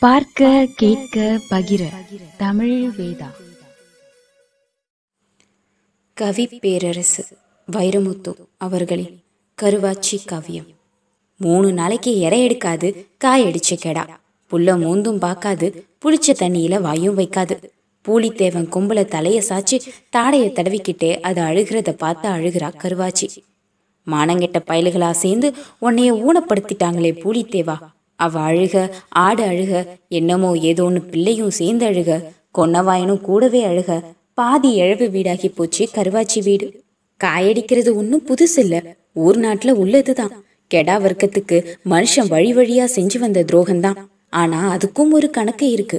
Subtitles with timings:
[0.00, 1.88] பார்க்க கேட்க பகிர.
[2.36, 3.30] தமிழ் வேதா.
[6.14, 7.24] கவி பேரரசு
[7.72, 9.22] வைரமுத்து அவர்களின்
[9.62, 10.74] கருவாச்சி கவியம்.
[11.36, 14.06] மூணு நாளைக்கு எரை எடுக்காது காய் கெடா.
[14.50, 17.62] புல்ல மூந்தும் பார்க்காது புளிச்ச தண்ணியில வாயும் வைக்காது.
[18.08, 19.80] பூலித்தேவன் கும்பல தலைய சாச்சு
[20.16, 23.28] தாடைய தடவிக்கிட்டே அது அழுகிறத பார்த்து அழுகிறா கருவாச்சி.
[24.06, 27.94] மானங்கெட்ட பயலுகளா சேர்ந்து உன்னைய ஊனப்படுத்திட்டாங்களே பூலித்தேவா.
[28.16, 32.10] அவ அழுக ஆடு அழுக என்னமோ ஏதோன்னு பிள்ளையும் சேர்ந்து அழுக
[32.58, 34.02] கொன்னவாயனும் கூடவே அழுக
[34.34, 36.66] பாதி இழவு வீடாகி போச்சு கருவாச்சி வீடு.
[37.20, 38.80] காயடிக்கிறது ஒன்றும் புதுசு இல்லை
[39.14, 40.32] ஊர் நாட்டில் உள்ளதுதான்.
[40.74, 43.98] கெடா வர்க்கத்துக்கு மனுஷன் வழி வழியா செஞ்சு வந்த துரோகம்தான்.
[44.30, 45.98] ஆனா அதுக்கும் ஒரு கணக்கு இருக்கு.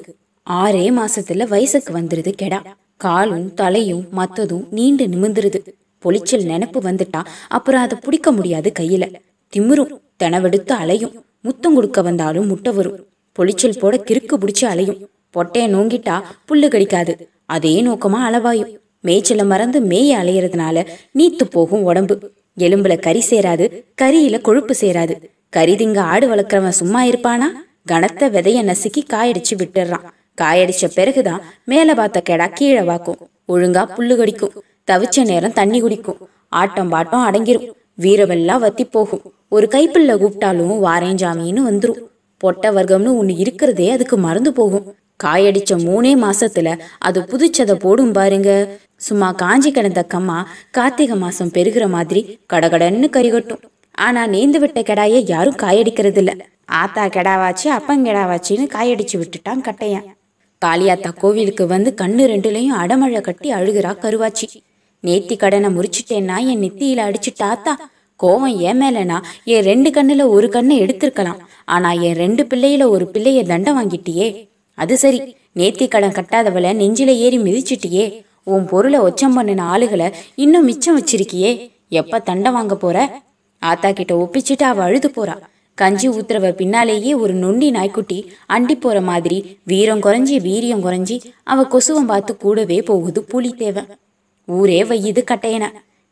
[0.49, 2.59] ஆறே மாசத்துல வயசுக்கு வந்துருது கெடா.
[2.97, 5.59] காலும் தலையும் மத்ததும் நீண்டு நிமிந்துருது
[6.03, 9.05] பொளிச்சல் நினப்பு வந்துட்டா அப்புறம் அதை பிடிக்க முடியாது கையில.
[9.53, 9.93] திமிரும்
[10.23, 11.15] தெனவெடுத்து அலையும்.
[11.41, 13.05] முத்தம் கொடுக்க வந்தாலும் முட்டை வரும்.
[13.31, 15.09] பொளிச்சல் போட கிறுக்கு பிடிச்சி அலையும்.
[15.33, 17.13] பொட்டையை நோங்கிட்டா புல்லு கடிக்காது.
[17.45, 18.79] அதே நோக்கமா அளவாயும்.
[19.03, 20.85] மேய்ச்சல மறந்து மேய அலையறதுனால
[21.19, 22.31] நீத்து போகும் உடம்பு.
[22.59, 23.65] எலும்புல கறி சேராது
[24.01, 25.15] கறியில கொழுப்பு சேராது.
[25.49, 27.47] கறி திங்க ஆடு வளர்க்குறவன் சும்மா இருப்பானா?
[27.85, 30.05] கனத்த விதைய நசுக்கி காயடிச்சு விட்டுறான்.
[30.41, 33.17] காயடிச்ச பிறகுதான் மேல பார்த்த கெடா கீழே வாக்கும்.
[33.47, 34.63] ஒழுங்கா புல்லு கடிக்கும்.
[34.91, 36.17] தவிச்ச நேரம் தண்ணி குடிக்கும்.
[36.49, 37.69] ஆட்டம் பாட்டம் அடங்கிரும்.
[38.01, 42.01] வீரவெல்லாம் வத்தி போகும் ஒரு கைப்பிள்ள கூப்பிட்டாலும் வாரேஞ்சாமின்னு வந்துரும்.
[42.41, 44.87] பொட்ட வர்க்கம்னு ஒன்று இருக்கிறதே அதுக்கு மறந்து போகும்.
[45.23, 48.49] காயடிச்ச மூணே மாசத்துல அது புதுச்சதை போடும் பாருங்க.
[48.95, 50.37] சும்மா காஞ்சி கிடந்த கம்மா
[50.71, 52.21] கார்த்திகை மாசம் பெருகிற மாதிரி
[52.53, 53.63] கடகடன்னு கறிகட்டும்
[54.05, 60.07] ஆனா நேந்து விட்ட கெடாய யாரும் காயடிக்கிறது இல்ல ஆத்தா கெடாவாச்சு அப்பங்கெடாவாச்சின்னு காயடிச்சு விட்டுட்டான் கட்டையன்.
[60.61, 64.47] காளியாத்தா கோவிலுக்கு வந்து கண்ணு ரெண்டுலையும் அடமழை கட்டி அழுகிறா கருவாச்சி.
[65.07, 67.73] நேத்தி கடனை முறிச்சிட்டேன்னா என் நெத்தியில அடிச்சுட்டாத்தா
[68.23, 69.17] கோவம் ஏன் மேலனா?
[69.43, 71.39] என் ரெண்டு கண்ணுல ஒரு கண்ணை எடுத்திருக்கலாம்.
[71.65, 74.27] ஆனா என் ரெண்டு பிள்ளையில ஒரு பிள்ளைய தண்டம் வாங்கிட்டியே.
[74.77, 75.19] அது சரி
[75.55, 78.05] நேத்தி கடன் கட்டாதவளை நெஞ்சில ஏறி மிதிச்சிட்டியே.
[78.43, 81.51] உன் பொருளை ஒச்சம் பண்ணின ஆளுகளை இன்னும் மிச்சம் வச்சிருக்கியே.
[81.89, 82.97] எப்ப தண்டம் வாங்க போற?
[83.61, 85.35] ஆத்தா கிட்ட ஒப்பிச்சுட்டு அவ அழுது போறா.
[85.77, 88.17] கஞ்சி ஊத்துறவ பின்னாலேயே ஒரு நொண்டி நாய்க்குட்டி
[88.53, 93.89] அண்டி போற மாதிரி வீரம் குறைஞ்சி வீரியம் குறைஞ்சி அவ கொசுவம் பார்த்து கூடவே போகுது புலித்தேவன்
[94.47, 95.65] ஊரே வையுது கட்டையன.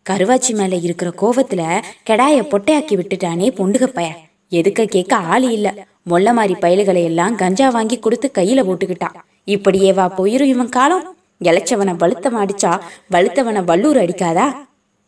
[0.10, 4.16] கருவாச்சி மேல இருக்கிற கோவத்துல கெடாய பொட்டையாக்கி விட்டுட்டானே பொண்டுக பய.
[4.50, 5.86] எதுக்க கேட்க ஆளு இல்ல.
[6.10, 11.16] மொல்ல மாதிரி பயல்களை எல்லாம் கஞ்சா வாங்கி கொடுத்து கையில போட்டுக்கிட்டான் இப்படியே வா போயிரும் இவன் காலம்.
[11.44, 12.80] இளைச்சவனை வலுத்தவன் அடிச்சா
[13.12, 14.56] வலுத்தவனை வல்லூர் அடிக்காதா?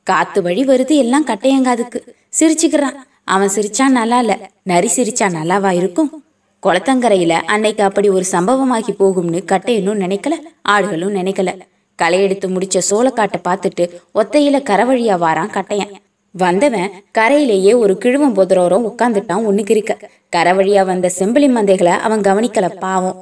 [0.03, 1.99] காத்து வழி வருது எல்லாம் கட்டையங்காதுக்கு.
[2.39, 2.97] சிரிச்சுக்கிறான்.
[3.23, 4.49] அவன் சிரிச்சா நல்லா இல்ல.
[4.63, 6.23] நரி சிரிச்சா நல்லாவா இருக்கும்?
[6.63, 10.33] குளத்தங்கரையில அன்னைக்கு அப்படி ஒரு சம்பவமாகி போகும்னு கட்டையனும் நினைக்கல
[10.69, 11.59] ஆடுகளும் நினைக்கல.
[12.01, 13.85] களை எடுத்து முடிச்ச சோளக்காட்டை பார்த்துட்டு
[14.15, 15.93] ஒத்தையில கரவழியா வாரான் கட்டையன்.
[16.35, 19.93] வந்தவன் கரையிலேயே ஒரு கிழுவம் புதரோரம் உட்காந்துட்டான் ஒண்ணுக்கு இருக்க
[20.29, 23.17] கரை வழியா வந்த செம்பிளி மந்தைகளை அவன் கவனிக்கல பாவம்.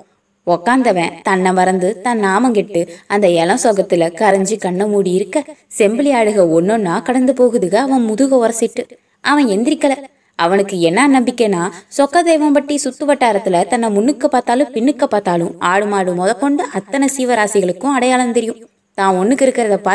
[0.47, 5.43] உக்காந்தவன் தன்னை மறந்து தன் நாமங்கிட்டு அந்த இளம் சொகத்துல கரைஞ்சு கண்ணை மூடி இருக்க
[5.77, 8.83] செம்பிளி ஆடுக ஒன்னொன்னா கடந்து போகுதுக அவன் முதுக உரசிட்டு.
[9.21, 9.93] அவன் எந்திரிக்கல.
[10.39, 11.61] அவனுக்கு என்ன நம்பிக்கைனா
[11.97, 18.33] சொக்க தெய்வம்பட்டி சுத்து வட்டாரத்துல தன்னை முன்னுக்கு பார்த்தாலும் பின்னுக்கு பார்த்தாலும் ஆடு மாடு முதற்கொண்டு அத்தனை சீவராசிகளுக்கும் அடையாளம்
[18.33, 18.59] தெரியும்.
[18.97, 19.93] தான் ஒண்ணுக்கு இருக்கிறத பார்த்து